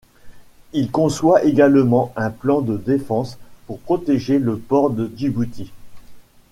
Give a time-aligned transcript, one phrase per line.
[0.73, 5.71] Il conçoit également un plan de défense pour protéger le port de Djibouti.